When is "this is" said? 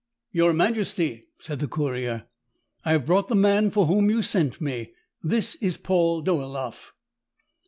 5.21-5.77